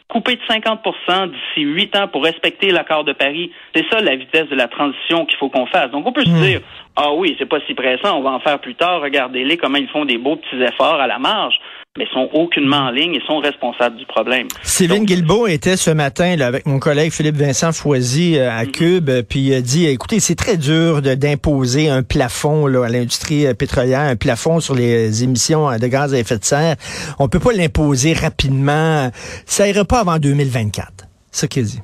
Couper 0.09 0.37
de 0.37 0.43
50% 0.43 1.31
d'ici 1.31 1.63
8 1.63 1.97
ans 1.97 2.09
pour 2.09 2.23
respecter 2.23 2.71
l'accord 2.71 3.05
de 3.05 3.13
Paris. 3.13 3.51
C'est 3.75 3.87
ça 3.91 4.01
la 4.01 4.15
vitesse 4.15 4.49
de 4.49 4.55
la 4.55 4.69
transition 4.69 5.25
qu'il 5.25 5.37
faut 5.39 5.49
qu'on 5.49 5.67
fasse. 5.67 5.91
Donc 5.91 6.07
on 6.07 6.13
peut 6.13 6.25
se 6.25 6.31
hmm. 6.31 6.43
dire, 6.43 6.61
ah 6.95 7.13
oui, 7.15 7.35
c'est 7.39 7.49
pas 7.49 7.61
si 7.67 7.75
pressant, 7.75 8.19
on 8.19 8.23
va 8.23 8.31
en 8.31 8.41
faire 8.41 8.59
plus 8.59 8.75
tard, 8.75 9.01
regardez-les 9.01 9.57
comment 9.57 9.79
ils 9.79 9.89
font 9.89 10.05
des 10.05 10.19
beaux 10.19 10.37
petits 10.37 10.63
efforts 10.63 11.01
à 11.01 11.07
la 11.07 11.19
marge 11.19 11.59
mais 11.99 12.07
sont 12.13 12.29
aucunement 12.33 12.77
en 12.77 12.91
ligne 12.91 13.15
et 13.15 13.23
sont 13.27 13.39
responsables 13.39 13.97
du 13.97 14.07
problème. 14.07 14.49
Sylvain 14.63 15.05
Guilbeault 15.05 15.47
était 15.47 15.77
ce 15.77 15.91
matin 15.91 16.37
là, 16.37 16.47
avec 16.47 16.67
mon 16.67 16.79
collègue 16.79 17.13
Philippe 17.13 17.37
Vincent 17.37 17.73
Foisy 17.73 18.39
euh, 18.39 18.51
à 18.51 18.65
mhm. 18.65 18.73
Cube, 18.73 19.09
euh, 19.09 19.23
puis 19.23 19.41
il 19.41 19.55
a 19.55 19.61
dit, 19.61 19.87
écoutez, 19.87 20.21
c'est 20.21 20.35
très 20.35 20.57
dur 20.57 21.03
d'imposer 21.03 21.89
un 21.89 22.03
plafond 22.03 22.67
là, 22.67 22.85
à 22.85 22.89
l'industrie 22.89 23.47
euh, 23.47 23.55
pétrolière, 23.55 24.01
un 24.01 24.17
plafond 24.17 24.61
sur 24.61 24.75
les 24.75 25.25
émissions 25.25 25.77
de 25.79 25.87
gaz 25.87 26.15
à 26.15 26.19
effet 26.19 26.39
de 26.39 26.45
serre. 26.45 26.77
On 27.19 27.29
peut 27.29 27.41
pas 27.41 27.53
l'imposer 27.53 28.13
rapidement. 28.13 29.11
Ça 29.47 29.69
ira 29.69 29.85
pas 29.85 30.01
avant 30.01 30.19
2024. 30.19 31.07
C'est 31.31 31.43
ce 31.43 31.47
qu'il 31.47 31.65
dit. 31.65 31.81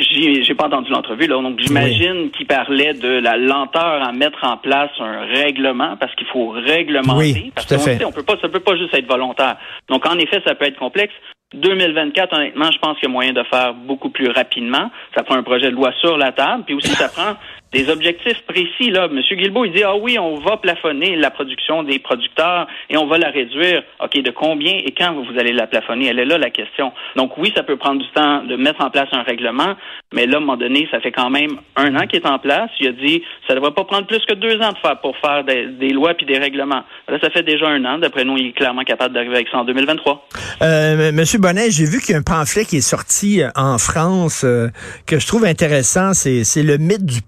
J'ai 0.00 0.54
pas 0.54 0.66
entendu 0.66 0.90
l'entrevue, 0.90 1.26
là. 1.26 1.40
Donc, 1.40 1.58
j'imagine 1.58 2.30
qu'il 2.30 2.46
parlait 2.46 2.94
de 2.94 3.08
la 3.08 3.36
lenteur 3.36 4.02
à 4.02 4.12
mettre 4.12 4.42
en 4.42 4.56
place 4.56 4.90
un 4.98 5.26
règlement, 5.26 5.96
parce 5.98 6.14
qu'il 6.14 6.26
faut 6.26 6.48
réglementer. 6.48 7.18
Oui, 7.18 7.52
parce 7.54 7.66
tout 7.66 7.74
à 7.74 7.78
fait. 7.78 8.04
on 8.04 8.12
peut 8.12 8.22
pas, 8.22 8.36
ça 8.40 8.48
peut 8.48 8.60
pas 8.60 8.76
juste 8.76 8.94
être 8.94 9.06
volontaire. 9.06 9.56
Donc, 9.88 10.06
en 10.06 10.18
effet, 10.18 10.40
ça 10.46 10.54
peut 10.54 10.66
être 10.66 10.78
complexe. 10.78 11.14
2024, 11.54 12.32
honnêtement, 12.34 12.70
je 12.72 12.78
pense 12.78 12.98
qu'il 12.98 13.08
y 13.08 13.10
a 13.10 13.12
moyen 13.12 13.32
de 13.32 13.42
faire 13.44 13.74
beaucoup 13.74 14.10
plus 14.10 14.28
rapidement. 14.28 14.90
Ça 15.16 15.22
prend 15.22 15.36
un 15.36 15.42
projet 15.42 15.70
de 15.70 15.74
loi 15.74 15.92
sur 16.00 16.16
la 16.16 16.32
table, 16.32 16.64
puis 16.64 16.74
aussi 16.74 16.90
ça 16.90 17.08
prend 17.08 17.34
des 17.74 17.90
objectifs 17.90 18.40
précis. 18.46 18.90
Là, 18.90 19.08
M. 19.10 19.20
Guilbeault, 19.20 19.64
il 19.64 19.72
dit, 19.72 19.82
ah 19.82 19.96
oui, 19.96 20.16
on 20.18 20.38
va 20.38 20.56
plafonner 20.56 21.16
la 21.16 21.30
production 21.30 21.82
des 21.82 21.98
producteurs 21.98 22.68
et 22.88 22.96
on 22.96 23.06
va 23.06 23.18
la 23.18 23.30
réduire. 23.30 23.82
OK, 24.02 24.16
de 24.16 24.30
combien 24.30 24.74
et 24.74 24.92
quand 24.96 25.12
vous 25.12 25.38
allez 25.38 25.52
la 25.52 25.66
plafonner? 25.66 26.06
Elle 26.06 26.20
est 26.20 26.24
là, 26.24 26.38
la 26.38 26.50
question. 26.50 26.92
Donc 27.16 27.36
oui, 27.36 27.52
ça 27.54 27.64
peut 27.64 27.76
prendre 27.76 28.00
du 28.00 28.08
temps 28.12 28.44
de 28.44 28.56
mettre 28.56 28.82
en 28.82 28.90
place 28.90 29.08
un 29.12 29.22
règlement, 29.22 29.74
mais 30.14 30.26
là, 30.26 30.34
à 30.34 30.36
un 30.36 30.40
moment 30.40 30.56
donné, 30.56 30.86
ça 30.90 31.00
fait 31.00 31.10
quand 31.10 31.30
même 31.30 31.58
un 31.74 31.96
an 31.96 32.06
qu'il 32.06 32.20
est 32.20 32.26
en 32.26 32.38
place. 32.38 32.70
Il 32.78 32.88
a 32.88 32.92
dit, 32.92 33.22
ça 33.48 33.54
ne 33.54 33.58
devrait 33.58 33.74
pas 33.74 33.84
prendre 33.84 34.06
plus 34.06 34.24
que 34.24 34.34
deux 34.34 34.60
ans 34.60 34.70
de 34.70 34.78
faire, 34.78 35.00
pour 35.00 35.16
faire 35.18 35.42
des, 35.44 35.90
lois 35.90 36.14
puis 36.14 36.26
des 36.26 36.38
règlements. 36.38 36.84
Là, 37.08 37.18
ça 37.20 37.30
fait 37.30 37.42
déjà 37.42 37.66
un 37.66 37.84
an. 37.84 37.98
D'après 37.98 38.24
nous, 38.24 38.36
il 38.36 38.48
est 38.48 38.52
clairement 38.52 38.84
capable 38.84 39.14
d'arriver 39.14 39.34
avec 39.34 39.48
ça 39.48 39.58
en 39.58 39.64
2023. 39.64 40.28
Euh, 40.62 41.12
Bonnet, 41.38 41.70
j'ai 41.70 41.84
vu 41.84 42.00
qu'il 42.00 42.12
y 42.12 42.14
a 42.14 42.18
un 42.18 42.22
pamphlet 42.22 42.64
qui 42.64 42.76
est 42.76 42.80
sorti 42.80 43.42
euh, 43.42 43.48
en 43.56 43.78
France 43.78 44.44
euh, 44.44 44.68
que 45.06 45.18
je 45.18 45.26
trouve 45.26 45.44
intéressant. 45.44 46.14
C'est 46.14 46.62
le 46.62 46.78
mythe 46.78 47.04
du 47.04 47.20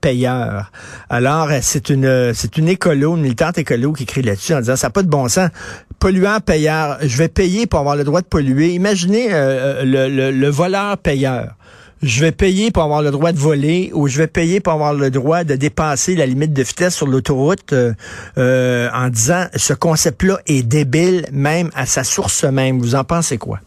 payeur. 0.00 0.70
Alors, 1.08 1.50
euh, 1.50 1.58
c'est 1.62 1.90
une 1.90 2.32
c'est 2.34 2.56
une 2.56 2.68
écolo, 2.68 3.16
une 3.16 3.22
militante 3.22 3.58
écolo 3.58 3.92
qui 3.92 4.04
écrit 4.04 4.22
là-dessus 4.22 4.54
en 4.54 4.60
disant 4.60 4.76
ça 4.76 4.88
n'a 4.88 4.90
pas 4.90 5.02
de 5.02 5.08
bon 5.08 5.28
sens. 5.28 5.50
Pollueur-payeur, 5.98 6.98
je 7.02 7.16
vais 7.16 7.28
payer 7.28 7.66
pour 7.66 7.80
avoir 7.80 7.96
le 7.96 8.04
droit 8.04 8.20
de 8.20 8.26
polluer. 8.26 8.74
Imaginez 8.74 9.28
euh, 9.30 9.84
le, 9.84 10.30
le, 10.30 10.48
voleur 10.48 10.96
payeur 10.98 11.54
je 12.00 12.20
vais 12.20 12.32
payer 12.32 12.70
pour 12.70 12.84
avoir 12.84 13.02
le 13.02 13.10
droit 13.10 13.32
de 13.32 13.38
voler 13.38 13.90
ou 13.92 14.06
je 14.06 14.18
vais 14.18 14.28
payer 14.28 14.60
pour 14.60 14.72
avoir 14.72 14.94
le 14.94 15.10
droit 15.10 15.42
de 15.42 15.56
dépasser 15.56 16.14
la 16.14 16.26
limite 16.26 16.52
de 16.52 16.62
vitesse 16.62 16.94
sur 16.94 17.08
l'autoroute 17.08 17.72
euh, 17.72 18.88
en 18.94 19.08
disant 19.08 19.46
ce 19.56 19.72
concept-là 19.72 20.38
est 20.46 20.62
débile 20.62 21.26
même 21.32 21.70
à 21.74 21.86
sa 21.86 22.04
source 22.04 22.44
même. 22.44 22.78
Vous 22.78 22.94
en 22.94 23.02
pensez 23.02 23.36
quoi? 23.36 23.58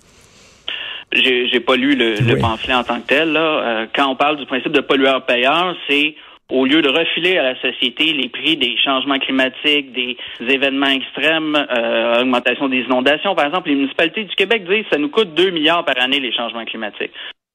J'ai, 1.13 1.47
j'ai 1.47 1.59
pas 1.59 1.75
lu 1.75 1.95
le, 1.95 2.39
pamphlet 2.39 2.73
en 2.73 2.83
tant 2.83 3.01
que 3.01 3.07
tel. 3.07 3.33
Là. 3.33 3.39
Euh, 3.39 3.85
quand 3.93 4.07
on 4.07 4.15
parle 4.15 4.37
du 4.37 4.45
principe 4.45 4.71
de 4.71 4.79
pollueur-payeur, 4.79 5.75
c'est 5.89 6.15
au 6.49 6.65
lieu 6.65 6.81
de 6.81 6.89
refiler 6.89 7.37
à 7.37 7.43
la 7.43 7.61
société 7.61 8.13
les 8.13 8.29
prix 8.29 8.57
des 8.57 8.75
changements 8.77 9.19
climatiques, 9.19 9.91
des 9.93 10.17
événements 10.39 10.87
extrêmes, 10.87 11.55
euh, 11.55 12.21
augmentation 12.21 12.67
des 12.67 12.79
inondations, 12.79 13.35
par 13.35 13.45
exemple, 13.45 13.69
les 13.69 13.75
municipalités 13.75 14.23
du 14.23 14.35
Québec 14.35 14.65
disent 14.65 14.83
que 14.83 14.89
ça 14.91 14.97
nous 14.97 15.09
coûte 15.09 15.33
2 15.33 15.49
milliards 15.49 15.85
par 15.85 16.01
année 16.01 16.19
les 16.19 16.33
changements 16.33 16.65
climatiques 16.65 17.11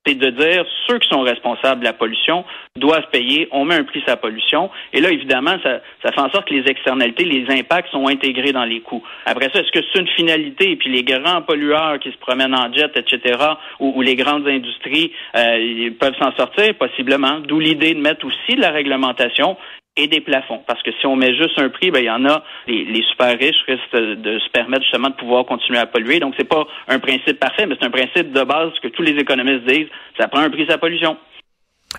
c'est 0.06 0.14
de 0.14 0.30
dire 0.30 0.64
ceux 0.86 0.98
qui 0.98 1.08
sont 1.08 1.22
responsables 1.22 1.80
de 1.80 1.84
la 1.84 1.92
pollution 1.92 2.44
doivent 2.76 3.08
payer, 3.10 3.48
on 3.50 3.64
met 3.64 3.74
un 3.74 3.84
prix 3.84 4.00
sur 4.00 4.10
la 4.10 4.16
pollution. 4.16 4.70
Et 4.92 5.00
là, 5.00 5.10
évidemment, 5.10 5.56
ça, 5.62 5.80
ça 6.02 6.12
fait 6.12 6.20
en 6.20 6.30
sorte 6.30 6.48
que 6.48 6.54
les 6.54 6.68
externalités, 6.70 7.24
les 7.24 7.46
impacts 7.58 7.90
sont 7.90 8.06
intégrés 8.08 8.52
dans 8.52 8.64
les 8.64 8.80
coûts. 8.80 9.02
Après 9.24 9.50
ça, 9.52 9.60
est-ce 9.60 9.72
que 9.72 9.84
c'est 9.92 10.00
une 10.00 10.08
finalité? 10.08 10.72
Et 10.72 10.76
puis 10.76 10.90
les 10.90 11.02
grands 11.02 11.42
pollueurs 11.42 11.98
qui 11.98 12.12
se 12.12 12.18
promènent 12.18 12.54
en 12.54 12.72
jet, 12.72 12.90
etc., 12.96 13.38
ou, 13.80 14.00
les 14.02 14.14
grandes 14.14 14.46
industries 14.46 15.12
euh, 15.36 15.90
peuvent 15.98 16.16
s'en 16.20 16.32
sortir? 16.36 16.74
Possiblement. 16.74 17.40
D'où 17.40 17.58
l'idée 17.58 17.94
de 17.94 18.00
mettre 18.00 18.26
aussi 18.26 18.56
de 18.56 18.60
la 18.60 18.70
réglementation 18.70 19.56
et 19.96 20.08
des 20.08 20.20
plafonds. 20.20 20.62
Parce 20.66 20.82
que 20.82 20.90
si 21.00 21.06
on 21.06 21.16
met 21.16 21.34
juste 21.34 21.58
un 21.58 21.68
prix, 21.68 21.90
ben, 21.90 22.00
il 22.00 22.06
y 22.06 22.10
en 22.10 22.24
a, 22.26 22.42
les, 22.66 23.02
super 23.10 23.38
riches 23.38 23.56
risquent 23.66 24.20
de, 24.22 24.38
se 24.38 24.50
permettre 24.50 24.82
justement 24.82 25.08
de 25.08 25.14
pouvoir 25.14 25.44
continuer 25.46 25.78
à 25.78 25.86
polluer. 25.86 26.20
Donc, 26.20 26.34
c'est 26.36 26.48
pas 26.48 26.66
un 26.88 26.98
principe 26.98 27.38
parfait, 27.38 27.66
mais 27.66 27.76
c'est 27.80 27.86
un 27.86 27.90
principe 27.90 28.32
de 28.32 28.42
base 28.42 28.72
que 28.82 28.88
tous 28.88 29.02
les 29.02 29.12
économistes 29.12 29.64
disent, 29.66 29.88
ça 30.18 30.28
prend 30.28 30.40
un 30.40 30.50
prix 30.50 30.66
sa 30.68 30.78
pollution. 30.78 31.16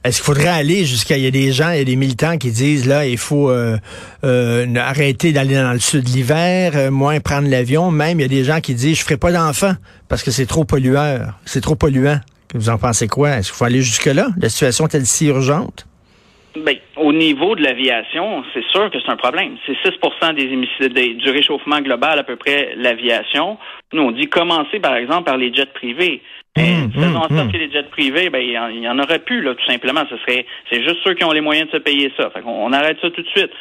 Est-ce 0.03 0.17
qu'il 0.17 0.25
faudrait 0.25 0.49
aller 0.49 0.85
jusqu'à 0.85 1.17
il 1.17 1.23
y 1.23 1.27
a 1.27 1.31
des 1.31 1.51
gens, 1.51 1.71
il 1.71 1.79
y 1.79 1.81
a 1.81 1.85
des 1.85 1.95
militants 1.95 2.37
qui 2.37 2.51
disent 2.51 2.87
là 2.87 3.07
il 3.07 3.17
faut 3.17 3.49
euh, 3.49 3.77
euh, 4.23 4.75
arrêter 4.75 5.31
d'aller 5.31 5.55
dans 5.55 5.73
le 5.73 5.79
sud 5.79 6.07
l'hiver, 6.07 6.73
euh, 6.75 6.91
moins 6.91 7.19
prendre 7.19 7.49
l'avion. 7.49 7.89
Même 7.89 8.19
il 8.19 8.23
y 8.23 8.25
a 8.25 8.27
des 8.27 8.43
gens 8.43 8.59
qui 8.59 8.75
disent 8.75 8.99
je 8.99 9.03
ferai 9.03 9.17
pas 9.17 9.31
d'enfants 9.31 9.73
parce 10.07 10.23
que 10.23 10.29
c'est 10.29 10.45
trop 10.45 10.65
pollueur, 10.65 11.39
c'est 11.45 11.61
trop 11.61 11.75
polluant. 11.75 12.19
Vous 12.53 12.69
en 12.69 12.77
pensez 12.77 13.07
quoi? 13.07 13.31
Est-ce 13.37 13.49
qu'il 13.49 13.57
faut 13.57 13.65
aller 13.65 13.81
jusque 13.81 14.05
là 14.05 14.27
La 14.37 14.49
situation 14.49 14.85
est-elle 14.87 15.05
si 15.05 15.27
urgente? 15.27 15.86
Ben, 16.63 16.75
au 16.95 17.13
niveau 17.13 17.55
de 17.55 17.63
l'aviation, 17.63 18.43
c'est 18.53 18.63
sûr 18.71 18.89
que 18.91 18.99
c'est 18.99 19.11
un 19.11 19.17
problème. 19.17 19.57
C'est 19.65 19.75
6 19.83 20.33
des 20.33 20.43
émissions 20.43 20.87
du 20.87 21.29
réchauffement 21.29 21.81
global 21.81 22.19
à 22.19 22.23
peu 22.23 22.35
près 22.35 22.73
l'aviation. 22.75 23.57
Nous, 23.93 24.01
on 24.01 24.11
dit 24.11 24.27
commencer 24.27 24.79
par 24.79 24.95
exemple 24.95 25.23
par 25.25 25.37
les 25.37 25.53
jets 25.53 25.67
privés. 25.73 26.21
Mais 26.57 26.73
mmh, 26.73 26.91
faisons 26.91 27.27
mmh, 27.29 27.51
les 27.53 27.71
jets 27.71 27.83
privés, 27.83 28.29
ben, 28.29 28.39
il 28.39 28.81
y, 28.81 28.89
en, 28.89 28.99
aurait 28.99 29.19
plus, 29.19 29.41
là, 29.41 29.53
tout 29.53 29.65
simplement. 29.65 30.03
Ce 30.09 30.17
serait, 30.17 30.45
c'est 30.71 30.81
juste 30.81 30.97
ceux 31.03 31.13
qui 31.13 31.23
ont 31.23 31.31
les 31.31 31.41
moyens 31.41 31.67
de 31.67 31.77
se 31.77 31.81
payer 31.81 32.11
ça. 32.17 32.29
Fait 32.31 32.41
on 32.45 32.73
arrête 32.73 32.97
ça 33.01 33.11
tout 33.11 33.21
de 33.21 33.27
suite 33.27 33.51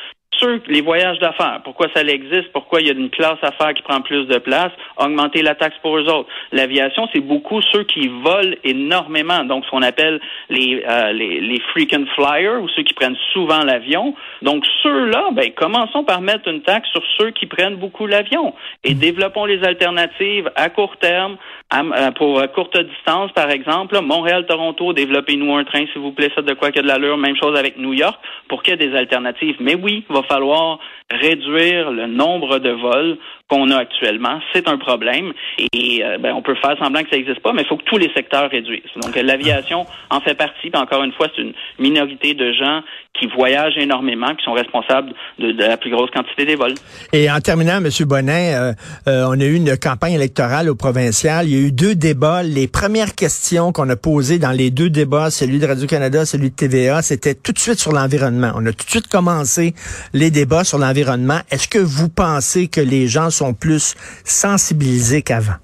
les 0.66 0.80
voyages 0.80 1.18
d'affaires, 1.18 1.60
pourquoi 1.64 1.88
ça 1.94 2.02
existe, 2.02 2.52
pourquoi 2.52 2.80
il 2.80 2.86
y 2.86 2.90
a 2.90 2.94
une 2.94 3.10
classe 3.10 3.38
affaires 3.42 3.74
qui 3.74 3.82
prend 3.82 4.00
plus 4.00 4.26
de 4.26 4.38
place, 4.38 4.72
augmenter 4.96 5.42
la 5.42 5.54
taxe 5.54 5.76
pour 5.82 5.96
eux 5.98 6.08
autres. 6.08 6.28
L'aviation, 6.52 7.08
c'est 7.12 7.20
beaucoup 7.20 7.60
ceux 7.72 7.84
qui 7.84 8.08
volent 8.08 8.54
énormément, 8.64 9.44
donc 9.44 9.64
ce 9.64 9.70
qu'on 9.70 9.82
appelle 9.82 10.20
les, 10.48 10.82
euh, 10.88 11.12
les, 11.12 11.40
les 11.40 11.60
frequent 11.72 12.06
flyers 12.14 12.62
ou 12.62 12.68
ceux 12.68 12.82
qui 12.82 12.94
prennent 12.94 13.16
souvent 13.32 13.62
l'avion. 13.64 14.14
Donc 14.42 14.64
ceux-là, 14.82 15.30
ben, 15.32 15.50
commençons 15.52 16.04
par 16.04 16.20
mettre 16.20 16.48
une 16.48 16.62
taxe 16.62 16.88
sur 16.90 17.02
ceux 17.18 17.30
qui 17.30 17.46
prennent 17.46 17.76
beaucoup 17.76 18.06
l'avion 18.06 18.54
et 18.84 18.94
développons 18.94 19.44
les 19.44 19.62
alternatives 19.64 20.50
à 20.56 20.68
court 20.70 20.96
terme, 20.98 21.36
euh, 21.74 22.10
pour 22.12 22.40
courte 22.54 22.78
distance, 22.78 23.32
par 23.32 23.50
exemple. 23.50 23.98
Montréal-Toronto, 24.00 24.92
développez-nous 24.92 25.52
un 25.54 25.64
train, 25.64 25.84
s'il 25.92 26.00
vous 26.00 26.12
plaît, 26.12 26.30
ça 26.34 26.42
de 26.42 26.54
quoi 26.54 26.70
qu'il 26.70 26.76
y 26.76 26.78
a 26.80 26.82
de 26.82 26.88
l'allure. 26.88 27.16
Même 27.16 27.36
chose 27.36 27.58
avec 27.58 27.76
New 27.76 27.92
York, 27.92 28.18
pour 28.48 28.62
qu'il 28.62 28.72
y 28.72 28.74
ait 28.74 28.88
des 28.88 28.96
alternatives. 28.96 29.56
Mais 29.58 29.74
oui, 29.74 30.04
il 30.08 30.14
va 30.14 30.22
falloir 30.28 30.78
réduire 31.10 31.90
le 31.90 32.06
nombre 32.06 32.58
de 32.58 32.70
vols 32.70 33.18
qu'on 33.48 33.70
a 33.70 33.76
actuellement. 33.78 34.40
C'est 34.52 34.68
un 34.68 34.78
problème 34.78 35.32
et 35.72 36.02
euh, 36.04 36.18
ben, 36.18 36.34
on 36.34 36.42
peut 36.42 36.56
faire 36.56 36.76
semblant 36.78 37.02
que 37.02 37.10
ça 37.10 37.16
n'existe 37.16 37.40
pas, 37.40 37.52
mais 37.52 37.62
il 37.62 37.68
faut 37.68 37.76
que 37.76 37.84
tous 37.84 37.98
les 37.98 38.12
secteurs 38.12 38.50
réduisent. 38.50 38.82
Donc 39.00 39.14
l'aviation 39.14 39.86
en 40.10 40.20
fait 40.20 40.34
partie. 40.34 40.70
Encore 40.74 41.04
une 41.04 41.12
fois, 41.12 41.28
c'est 41.34 41.42
une 41.42 41.54
minorité 41.78 42.34
de 42.34 42.52
gens 42.52 42.82
qui 43.18 43.26
voyagent 43.28 43.78
énormément, 43.78 44.34
qui 44.34 44.44
sont 44.44 44.52
responsables 44.52 45.12
de, 45.38 45.52
la 45.58 45.76
plus 45.76 45.90
grosse 45.90 46.10
quantité 46.10 46.44
des 46.44 46.56
vols. 46.56 46.74
Et 47.12 47.30
en 47.30 47.40
terminant, 47.40 47.78
M. 47.78 47.88
Bonnet, 48.00 48.54
euh, 48.54 48.72
euh, 49.08 49.26
on 49.28 49.40
a 49.40 49.44
eu 49.44 49.54
une 49.54 49.76
campagne 49.76 50.14
électorale 50.14 50.68
au 50.68 50.74
provincial. 50.74 51.46
Il 51.48 51.54
y 51.54 51.56
a 51.56 51.68
eu 51.68 51.72
deux 51.72 51.94
débats. 51.94 52.42
Les 52.42 52.68
premières 52.68 53.14
questions 53.14 53.72
qu'on 53.72 53.88
a 53.88 53.96
posées 53.96 54.38
dans 54.38 54.50
les 54.50 54.70
deux 54.70 54.90
débats, 54.90 55.30
celui 55.30 55.58
de 55.58 55.66
Radio-Canada, 55.66 56.26
celui 56.26 56.50
de 56.50 56.56
TVA, 56.56 57.02
c'était 57.02 57.34
tout 57.34 57.52
de 57.52 57.58
suite 57.58 57.78
sur 57.78 57.92
l'environnement. 57.92 58.52
On 58.54 58.66
a 58.66 58.72
tout 58.72 58.84
de 58.84 58.90
suite 58.90 59.08
commencé 59.08 59.74
les 60.12 60.30
débats 60.30 60.64
sur 60.64 60.78
l'environnement. 60.78 61.38
Est-ce 61.50 61.68
que 61.68 61.78
vous 61.78 62.08
pensez 62.08 62.68
que 62.68 62.80
les 62.80 63.06
gens 63.06 63.30
sont 63.36 63.54
plus 63.54 63.94
sensibilisés 64.24 65.22
qu'avant? 65.22 65.60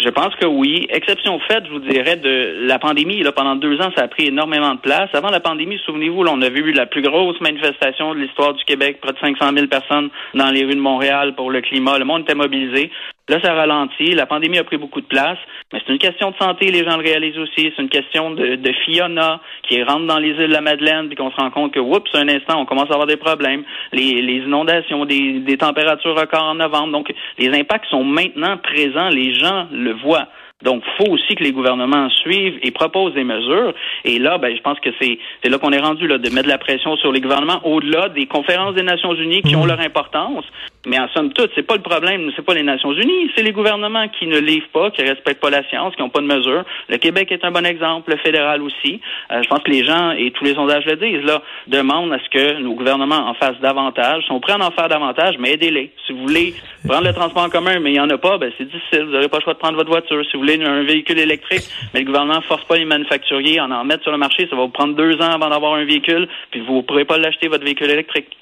Je 0.00 0.10
pense 0.10 0.34
que 0.36 0.46
oui. 0.46 0.86
Exception 0.90 1.40
faite, 1.40 1.64
je 1.66 1.72
vous 1.72 1.80
dirais, 1.80 2.16
de 2.16 2.66
la 2.66 2.78
pandémie. 2.78 3.20
Là, 3.22 3.32
pendant 3.32 3.56
deux 3.56 3.80
ans, 3.80 3.90
ça 3.96 4.04
a 4.04 4.08
pris 4.08 4.26
énormément 4.28 4.74
de 4.74 4.80
place. 4.80 5.10
Avant 5.12 5.30
la 5.30 5.40
pandémie, 5.40 5.78
souvenez-vous, 5.84 6.20
on 6.20 6.40
avait 6.40 6.60
eu 6.60 6.72
la 6.72 6.86
plus 6.86 7.02
grosse 7.02 7.40
manifestation 7.40 8.14
de 8.14 8.20
l'histoire 8.20 8.54
du 8.54 8.64
Québec, 8.64 8.98
près 9.00 9.12
de 9.12 9.18
500 9.18 9.52
000 9.54 9.66
personnes 9.66 10.10
dans 10.34 10.50
les 10.50 10.64
rues 10.64 10.76
de 10.76 10.80
Montréal 10.80 11.34
pour 11.34 11.50
le 11.50 11.60
climat. 11.62 11.98
Le 11.98 12.04
monde 12.04 12.22
était 12.22 12.36
mobilisé. 12.36 12.92
Là, 13.28 13.38
ça 13.42 13.52
ralentit. 13.52 14.14
La 14.14 14.26
pandémie 14.26 14.58
a 14.58 14.64
pris 14.64 14.78
beaucoup 14.78 15.00
de 15.00 15.06
place. 15.06 15.38
Mais 15.72 15.80
c'est 15.86 15.92
une 15.92 15.98
question 15.98 16.30
de 16.30 16.36
santé, 16.36 16.70
les 16.70 16.84
gens 16.84 16.96
le 16.96 17.02
réalisent 17.02 17.38
aussi. 17.38 17.72
C'est 17.76 17.82
une 17.82 17.90
question 17.90 18.30
de, 18.30 18.56
de, 18.56 18.72
Fiona 18.84 19.40
qui 19.68 19.82
rentre 19.82 20.06
dans 20.06 20.18
les 20.18 20.30
îles 20.30 20.48
de 20.48 20.52
la 20.52 20.62
Madeleine 20.62 21.08
puis 21.08 21.16
qu'on 21.16 21.30
se 21.30 21.36
rend 21.36 21.50
compte 21.50 21.72
que, 21.72 21.80
oups, 21.80 22.10
un 22.14 22.28
instant, 22.28 22.60
on 22.60 22.64
commence 22.64 22.90
à 22.90 22.94
avoir 22.94 23.06
des 23.06 23.16
problèmes. 23.16 23.64
Les, 23.92 24.22
les 24.22 24.38
inondations, 24.38 25.04
des, 25.04 25.40
des 25.40 25.58
températures 25.58 26.18
records 26.18 26.44
en 26.44 26.54
novembre. 26.54 26.92
Donc, 26.92 27.12
les 27.38 27.48
impacts 27.50 27.88
sont 27.90 28.04
maintenant 28.04 28.56
présents. 28.56 29.10
Les 29.10 29.34
gens 29.34 29.66
le 29.72 29.92
voient. 29.92 30.28
Donc, 30.64 30.82
faut 30.96 31.12
aussi 31.12 31.36
que 31.36 31.44
les 31.44 31.52
gouvernements 31.52 32.10
suivent 32.10 32.58
et 32.62 32.72
proposent 32.72 33.14
des 33.14 33.22
mesures. 33.22 33.74
Et 34.04 34.18
là, 34.18 34.38
ben, 34.38 34.56
je 34.56 34.60
pense 34.60 34.80
que 34.80 34.90
c'est 35.00 35.18
c'est 35.42 35.50
là 35.50 35.58
qu'on 35.58 35.70
est 35.70 35.78
rendu 35.78 36.08
là 36.08 36.18
de 36.18 36.30
mettre 36.30 36.46
de 36.46 36.48
la 36.48 36.58
pression 36.58 36.96
sur 36.96 37.12
les 37.12 37.20
gouvernements 37.20 37.60
au-delà 37.64 38.08
des 38.08 38.26
conférences 38.26 38.74
des 38.74 38.82
Nations 38.82 39.14
Unies 39.14 39.42
qui 39.42 39.54
ont 39.54 39.64
mmh. 39.64 39.68
leur 39.68 39.80
importance. 39.80 40.44
Mais 40.88 40.98
en 40.98 41.08
somme 41.08 41.34
toute, 41.34 41.50
c'est 41.54 41.66
pas 41.66 41.76
le 41.76 41.82
problème, 41.82 42.30
c'est 42.34 42.44
pas 42.44 42.54
les 42.54 42.62
Nations 42.62 42.92
Unies, 42.92 43.30
c'est 43.36 43.42
les 43.42 43.52
gouvernements 43.52 44.08
qui 44.08 44.26
ne 44.26 44.38
livrent 44.38 44.68
pas, 44.68 44.90
qui 44.90 45.02
respectent 45.02 45.40
pas 45.40 45.50
la 45.50 45.62
science, 45.68 45.94
qui 45.94 46.00
n'ont 46.00 46.08
pas 46.08 46.22
de 46.22 46.26
mesures. 46.26 46.64
Le 46.88 46.96
Québec 46.96 47.30
est 47.30 47.44
un 47.44 47.50
bon 47.50 47.66
exemple, 47.66 48.10
le 48.10 48.16
fédéral 48.16 48.62
aussi. 48.62 48.98
Euh, 49.30 49.42
je 49.42 49.48
pense 49.48 49.62
que 49.62 49.70
les 49.70 49.84
gens 49.84 50.12
et 50.12 50.30
tous 50.30 50.44
les 50.44 50.54
sondages 50.54 50.86
le 50.86 50.96
disent 50.96 51.24
là 51.24 51.42
demandent 51.66 52.10
à 52.14 52.18
ce 52.18 52.28
que 52.30 52.60
nos 52.60 52.72
gouvernements 52.72 53.28
en 53.28 53.34
fassent 53.34 53.60
davantage. 53.60 54.24
Sont 54.28 54.40
prêts 54.40 54.54
à 54.54 54.64
en 54.64 54.70
faire 54.70 54.88
davantage, 54.88 55.34
mais 55.38 55.52
aidez-les. 55.52 55.92
Si 56.06 56.14
vous 56.14 56.22
voulez 56.22 56.54
prendre 56.86 57.06
le 57.06 57.12
transport 57.12 57.44
en 57.44 57.50
commun, 57.50 57.80
mais 57.80 57.92
il 57.92 57.96
y 57.96 58.00
en 58.00 58.08
a 58.08 58.16
pas, 58.16 58.38
ben 58.38 58.50
c'est 58.56 58.64
difficile. 58.64 59.04
Vous 59.04 59.12
n'aurez 59.12 59.28
pas 59.28 59.38
le 59.38 59.42
choix 59.42 59.54
de 59.54 59.58
prendre 59.58 59.76
votre 59.76 59.90
voiture. 59.90 60.24
Si 60.24 60.32
vous 60.38 60.40
voulez 60.40 60.58
un 60.64 60.84
véhicule 60.84 61.18
électrique, 61.18 61.64
mais 61.92 62.00
le 62.00 62.06
gouvernement 62.06 62.40
force 62.40 62.64
pas 62.64 62.78
les 62.78 62.86
manufacturiers 62.86 63.58
à 63.58 63.66
en 63.66 63.84
mettre 63.84 64.04
sur 64.04 64.12
le 64.12 64.18
marché. 64.18 64.46
Ça 64.48 64.56
va 64.56 64.62
vous 64.62 64.68
prendre 64.68 64.94
deux 64.94 65.20
ans 65.20 65.32
avant 65.32 65.50
d'avoir 65.50 65.74
un 65.74 65.84
véhicule, 65.84 66.28
puis 66.50 66.60
vous 66.60 66.76
ne 66.76 66.82
pourrez 66.82 67.04
pas 67.04 67.18
l'acheter 67.18 67.48
votre 67.48 67.64
véhicule 67.64 67.90
électrique. 67.90 68.38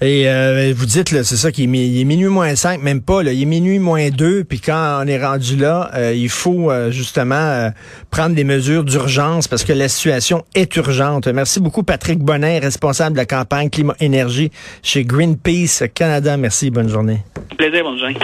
Et 0.00 0.28
euh, 0.28 0.74
vous 0.76 0.86
dites, 0.86 1.08
c'est 1.22 1.36
ça, 1.36 1.52
qu'il 1.52 1.64
est, 1.64 2.04
minuit 2.04 2.26
moins 2.26 2.54
5, 2.54 2.82
même 2.82 3.00
pas, 3.00 3.22
là, 3.22 3.32
il 3.32 3.42
est 3.42 3.46
minuit 3.46 3.78
moins 3.78 4.10
2, 4.10 4.44
puis 4.44 4.60
quand 4.60 5.00
on 5.02 5.06
est 5.06 5.24
rendu 5.24 5.56
là, 5.56 5.90
euh, 5.94 6.12
il 6.12 6.28
faut 6.28 6.70
euh, 6.70 6.90
justement 6.90 7.70
prendre 8.10 8.34
des 8.34 8.44
mesures 8.44 8.84
d'urgence 8.84 9.46
parce 9.46 9.64
que 9.64 9.72
la 9.72 9.88
situation 9.88 10.44
est 10.54 10.74
urgente. 10.76 11.28
Merci 11.28 11.60
beaucoup, 11.60 11.84
Patrick 11.84 12.18
Bonnet, 12.18 12.58
responsable 12.58 13.12
de 13.12 13.18
la 13.18 13.26
campagne 13.26 13.70
Climat-Énergie 13.70 14.50
chez 14.82 15.04
Greenpeace 15.04 15.88
Canada. 15.94 16.36
Merci, 16.36 16.70
bonne 16.70 16.88
journée. 16.88 17.20
Plaisir, 17.56 17.84
bonne 17.84 17.98
journée. 17.98 18.16